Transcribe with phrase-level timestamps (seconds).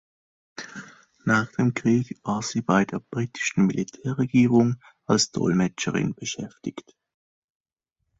[1.25, 6.95] Nach dem Krieg war sie bei der britischen Militärregierung als Dolmetscherin beschäftigt.